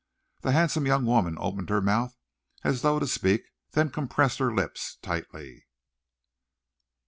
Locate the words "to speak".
2.97-3.43